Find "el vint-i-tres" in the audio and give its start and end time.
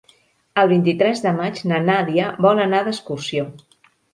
0.61-1.21